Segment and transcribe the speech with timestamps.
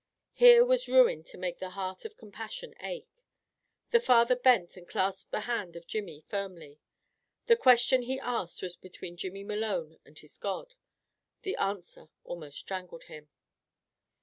[0.33, 3.21] Here was ruin to make the heart of compassion ache.
[3.91, 6.79] The Father bent and clasped the hand of Jimmy firmly.
[7.45, 10.73] The question he asked was between Jimmy Malone and his God.
[11.43, 13.29] The answer almost strangled him.